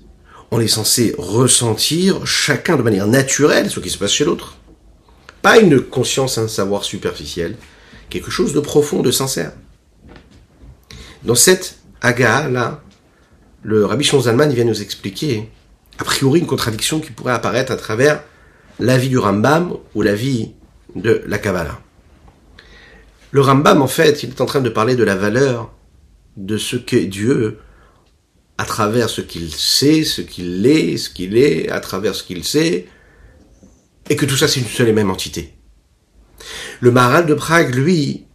[0.52, 4.58] on est censé ressentir chacun de manière naturelle ce qui se passe chez l'autre.
[5.42, 7.56] Pas une conscience, un savoir superficiel,
[8.10, 9.52] quelque chose de profond, de sincère.
[11.24, 12.82] Dans cette aga-là,
[13.64, 15.50] le Rabbi Shonzalman vient nous expliquer,
[16.00, 18.24] a priori, une contradiction qui pourrait apparaître à travers
[18.80, 20.54] la vie du Rambam ou la vie
[20.96, 21.80] de la Kabbalah.
[23.32, 25.72] Le Rambam, en fait, il est en train de parler de la valeur
[26.38, 27.60] de ce qu'est Dieu
[28.58, 32.44] à travers ce qu'il sait, ce qu'il est, ce qu'il est, à travers ce qu'il
[32.44, 32.88] sait,
[34.10, 35.54] et que tout ça c'est une seule et même entité.
[36.80, 38.26] Le Maharal de Prague, lui,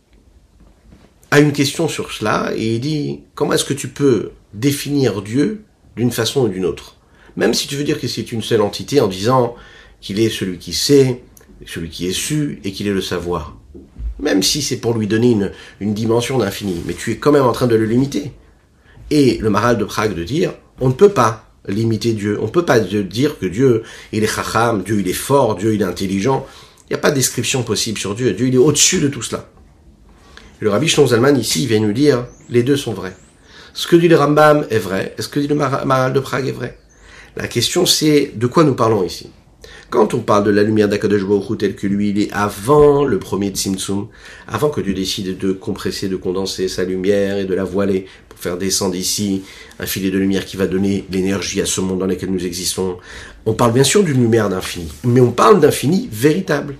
[1.30, 5.64] a une question sur cela et il dit comment est-ce que tu peux définir Dieu
[5.96, 6.93] d'une façon ou d'une autre?
[7.36, 9.56] Même si tu veux dire que c'est une seule entité en disant
[10.00, 11.22] qu'il est celui qui sait,
[11.66, 13.56] celui qui est su et qu'il est le savoir.
[14.20, 17.44] Même si c'est pour lui donner une, une dimension d'infini, mais tu es quand même
[17.44, 18.32] en train de le limiter.
[19.10, 22.38] Et le maral de Prague de dire, on ne peut pas limiter Dieu.
[22.40, 25.74] On ne peut pas dire que Dieu, il est chacham, Dieu, il est fort, Dieu,
[25.74, 26.46] il est intelligent.
[26.88, 28.32] Il n'y a pas de description possible sur Dieu.
[28.32, 29.48] Dieu, il est au-dessus de tout cela.
[30.60, 33.16] Le rabbi Zalman, ici, vient nous dire, les deux sont vrais.
[33.72, 35.14] Ce que dit le Rambam est vrai.
[35.18, 36.78] Est-ce que dit le Maral de Prague est vrai
[37.36, 39.30] La question, c'est de quoi nous parlons ici
[39.90, 43.20] quand on parle de la lumière d'Akadosh Baruch tel que lui, il est avant le
[43.20, 44.08] premier Tzimtzum,
[44.48, 48.40] avant que Dieu décide de compresser, de condenser sa lumière et de la voiler pour
[48.40, 49.44] faire descendre ici
[49.78, 52.96] un filet de lumière qui va donner l'énergie à ce monde dans lequel nous existons.
[53.46, 56.74] On parle bien sûr d'une lumière d'infini, mais on parle d'infini véritable.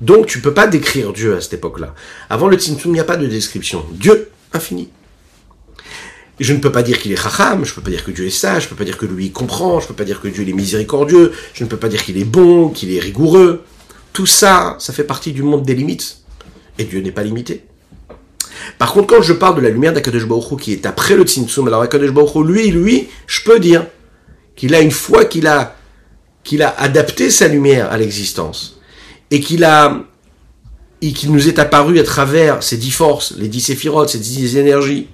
[0.00, 1.92] Donc tu peux pas décrire Dieu à cette époque-là.
[2.30, 3.84] Avant le Tzimtzum, il n'y a pas de description.
[3.90, 4.90] Dieu, infini.
[6.40, 8.26] Je ne peux pas dire qu'il est chacham, je ne peux pas dire que Dieu
[8.26, 10.20] est sage, je ne peux pas dire que lui comprend, je ne peux pas dire
[10.20, 13.62] que Dieu est miséricordieux, je ne peux pas dire qu'il est bon, qu'il est rigoureux.
[14.12, 16.18] Tout ça, ça fait partie du monde des limites.
[16.78, 17.64] Et Dieu n'est pas limité.
[18.78, 21.68] Par contre, quand je parle de la lumière d'Akadosh Baruch qui est après le Tzimtzum,
[21.68, 23.86] alors Akadosh Baruch lui, lui, je peux dire
[24.56, 25.76] qu'il a une fois qu'il a,
[26.42, 28.80] qu'il a adapté sa lumière à l'existence,
[29.30, 30.04] et qu'il a,
[31.02, 34.56] et qu'il nous est apparu à travers ces dix forces, les dix séphirotes, ces dix
[34.56, 35.08] énergies,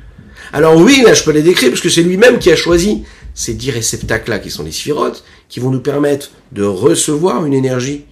[0.53, 3.55] alors oui, là, je peux les décrire, parce que c'est lui-même qui a choisi ces
[3.55, 8.05] dix réceptacles-là, qui sont les sphirotes, qui vont nous permettre de recevoir une énergie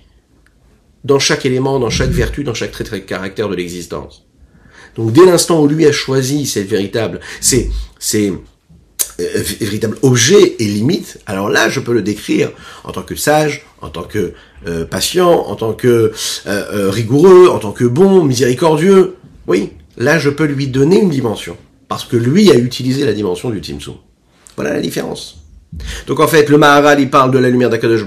[1.05, 4.25] dans chaque élément, dans chaque vertu, dans chaque trait de caractère de l'existence.
[4.97, 8.33] Donc dès l'instant où lui a choisi cette véritable, c'est, c'est
[9.21, 12.51] euh, véritable objet et limite, alors là, je peux le décrire
[12.85, 14.33] en tant que sage, en tant que
[14.67, 16.13] euh, patient, en tant que
[16.47, 19.17] euh, rigoureux, en tant que bon, miséricordieux.
[19.47, 21.57] Oui, là, je peux lui donner une dimension
[21.89, 23.95] parce que lui a utilisé la dimension du Tzimtzum.
[24.57, 25.39] Voilà la différence.
[26.07, 28.05] Donc en fait, le Maharal, il parle de la lumière d'Akadosh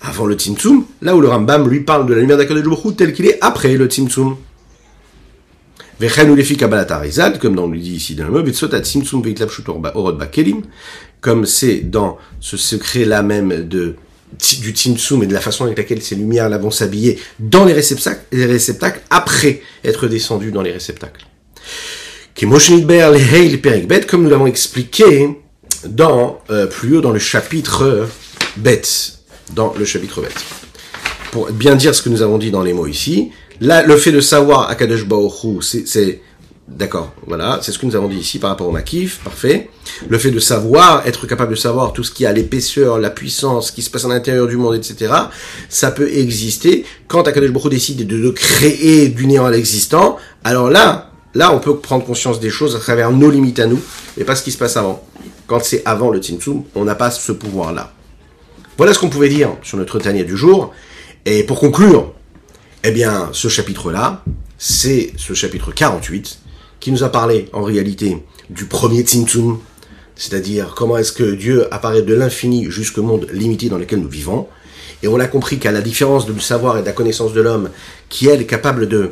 [0.00, 3.12] avant le Tzimtzum, là où le Rambam, lui, parle de la lumière d'Akadosh Baruch tel
[3.12, 4.36] qu'il est après le Tzimtzum.
[5.98, 6.44] Vechen ou les
[7.40, 9.22] comme on lui dit ici dans le mot, Tzimtzum
[9.94, 10.62] orod kelim,
[11.22, 13.94] comme c'est dans ce secret-là même du
[14.72, 18.26] Tzimtzum et de la façon avec laquelle ces lumières là vont s'habiller dans les réceptacles,
[18.30, 21.26] les réceptacles après être descendues dans les réceptacles
[24.06, 25.30] comme nous l'avons expliqué
[25.88, 28.06] dans euh, plus haut dans le chapitre
[28.58, 29.20] bête,
[29.54, 30.44] dans le chapitre bête.
[31.30, 33.30] Pour bien dire ce que nous avons dit dans les mots ici,
[33.62, 36.20] là, le fait de savoir Akadosh Baoru, c'est,
[36.68, 39.70] d'accord, voilà, c'est ce que nous avons dit ici par rapport au Makif, parfait.
[40.06, 43.68] Le fait de savoir, être capable de savoir tout ce qui a l'épaisseur, la puissance,
[43.68, 45.10] ce qui se passe à l'intérieur du monde, etc.,
[45.70, 50.18] ça peut exister quand Akadosh Baruch décide de, de créer du néant à l'existant.
[50.44, 53.78] Alors là, Là, on peut prendre conscience des choses à travers nos limites à nous,
[54.16, 55.06] et pas ce qui se passe avant.
[55.46, 57.92] Quand c'est avant le Tzimtzum, on n'a pas ce pouvoir-là.
[58.78, 60.72] Voilà ce qu'on pouvait dire sur notre Tania du jour.
[61.26, 62.14] Et pour conclure,
[62.84, 64.24] eh bien, ce chapitre-là,
[64.56, 66.38] c'est ce chapitre 48,
[66.80, 69.58] qui nous a parlé, en réalité, du premier Tzimtzum,
[70.14, 74.48] c'est-à-dire comment est-ce que Dieu apparaît de l'infini jusqu'au monde limité dans lequel nous vivons.
[75.02, 77.68] Et on a compris qu'à la différence du savoir et de la connaissance de l'homme,
[78.08, 79.10] qui est capable de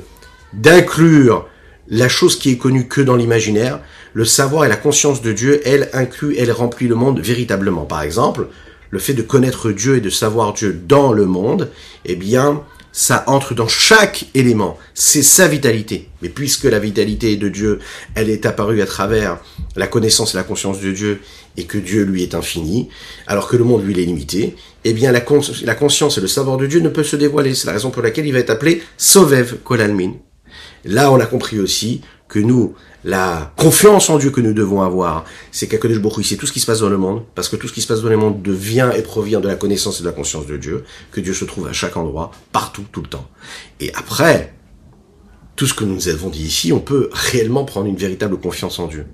[0.55, 1.49] d'inclure
[1.89, 3.81] la chose qui est connue que dans l'imaginaire,
[4.13, 7.85] le savoir et la conscience de Dieu, elle inclut, elle remplit le monde véritablement.
[7.85, 8.49] Par exemple,
[8.91, 11.71] le fait de connaître Dieu et de savoir Dieu dans le monde,
[12.05, 14.79] eh bien, ça entre dans chaque élément.
[14.95, 16.09] C'est sa vitalité.
[16.23, 17.81] Mais puisque la vitalité de Dieu,
[18.15, 19.39] elle est apparue à travers
[19.75, 21.21] la connaissance et la conscience de Dieu,
[21.57, 22.89] et que Dieu lui est infini,
[23.27, 26.67] alors que le monde lui est limité, eh bien la, conscience et le savoir de
[26.67, 27.55] Dieu ne peut se dévoiler.
[27.55, 30.15] C'est la raison pour laquelle il va être appelé Sovev Kolalmin.
[30.85, 35.25] Là, on a compris aussi que nous, la confiance en Dieu que nous devons avoir,
[35.53, 37.69] c'est qu'Akadosh Baruch c'est tout ce qui se passe dans le monde, parce que tout
[37.69, 40.09] ce qui se passe dans le monde devient et provient de la connaissance et de
[40.09, 43.29] la conscience de Dieu, que Dieu se trouve à chaque endroit, partout, tout le temps.
[43.81, 44.55] Et après,
[45.57, 48.89] tout ce que nous avons dit ici, on peut réellement prendre une véritable confiance en
[48.89, 49.07] Dieu.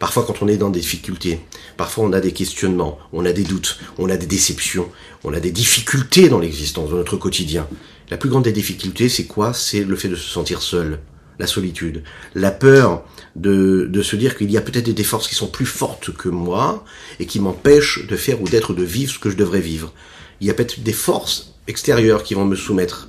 [0.00, 1.38] Parfois, quand on est dans des difficultés,
[1.76, 4.88] parfois on a des questionnements, on a des doutes, on a des déceptions,
[5.22, 7.68] on a des difficultés dans l'existence, dans notre quotidien.
[8.10, 9.54] La plus grande des difficultés, c'est quoi?
[9.54, 10.98] C'est le fait de se sentir seul,
[11.38, 12.02] la solitude,
[12.34, 13.04] la peur
[13.36, 16.28] de, de se dire qu'il y a peut-être des forces qui sont plus fortes que
[16.28, 16.84] moi
[17.18, 19.92] et qui m'empêchent de faire ou d'être, de vivre ce que je devrais vivre.
[20.40, 23.08] Il y a peut-être des forces extérieures qui vont me soumettre.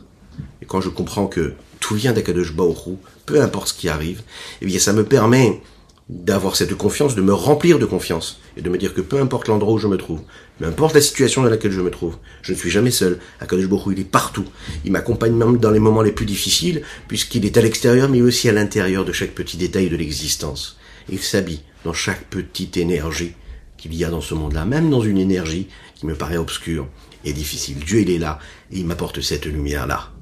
[0.61, 2.95] Et quand je comprends que tout vient d'Akadosh Baoru,
[3.25, 4.21] peu importe ce qui arrive,
[4.61, 5.61] eh bien ça me permet
[6.07, 9.47] d'avoir cette confiance, de me remplir de confiance et de me dire que peu importe
[9.47, 10.21] l'endroit où je me trouve,
[10.59, 13.19] peu importe la situation dans laquelle je me trouve, je ne suis jamais seul.
[13.39, 14.45] Akadosh Baruch il est partout.
[14.83, 18.47] Il m'accompagne même dans les moments les plus difficiles, puisqu'il est à l'extérieur, mais aussi
[18.49, 20.77] à l'intérieur de chaque petit détail de l'existence.
[21.09, 23.33] Il s'habille dans chaque petite énergie
[23.77, 26.87] qu'il y a dans ce monde-là, même dans une énergie qui me paraît obscure
[27.23, 27.77] et difficile.
[27.79, 28.39] Dieu, il est là
[28.71, 30.14] et il m'apporte cette lumière-là.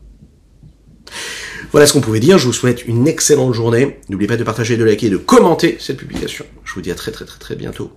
[1.71, 2.37] Voilà ce qu'on pouvait dire.
[2.37, 3.99] Je vous souhaite une excellente journée.
[4.09, 6.45] N'oubliez pas de partager, de liker et de commenter cette publication.
[6.63, 7.91] Je vous dis à très très très très bientôt.